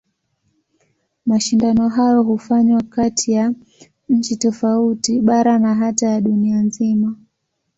Mashindano 1.25 1.89
hayo 1.89 2.23
hufanywa 2.23 2.81
kati 2.83 3.31
ya 3.31 3.53
nchi 4.09 4.35
tofauti, 4.37 5.21
bara 5.21 5.59
na 5.59 5.75
hata 5.75 6.09
ya 6.09 6.21
dunia 6.21 6.57
nzima. 6.61 7.17